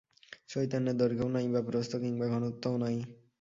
[0.49, 2.95] চৈতন্যের দৈর্ঘ্যও নাই বা প্রস্থ কিংবা ঘনত্বও নাই।